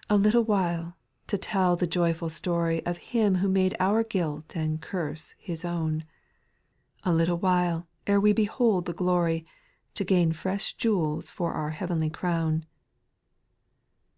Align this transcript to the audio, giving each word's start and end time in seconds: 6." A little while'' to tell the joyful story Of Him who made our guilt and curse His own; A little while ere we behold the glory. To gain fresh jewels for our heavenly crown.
6." 0.00 0.04
A 0.10 0.16
little 0.18 0.44
while'' 0.44 0.94
to 1.28 1.38
tell 1.38 1.74
the 1.74 1.86
joyful 1.86 2.28
story 2.28 2.84
Of 2.84 2.98
Him 2.98 3.36
who 3.36 3.48
made 3.48 3.74
our 3.80 4.02
guilt 4.04 4.54
and 4.54 4.78
curse 4.78 5.34
His 5.38 5.64
own; 5.64 6.04
A 7.02 7.14
little 7.14 7.38
while 7.38 7.88
ere 8.06 8.20
we 8.20 8.34
behold 8.34 8.84
the 8.84 8.92
glory. 8.92 9.46
To 9.94 10.04
gain 10.04 10.32
fresh 10.34 10.74
jewels 10.74 11.30
for 11.30 11.54
our 11.54 11.70
heavenly 11.70 12.10
crown. 12.10 12.66